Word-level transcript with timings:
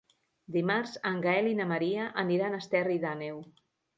Dimarts 0.53 0.93
en 1.09 1.19
Gaël 1.25 1.51
i 1.51 1.59
na 1.59 1.67
Maria 1.73 2.07
aniran 2.23 2.57
a 2.57 2.61
Esterri 2.65 2.99
d'Àneu. 3.07 3.37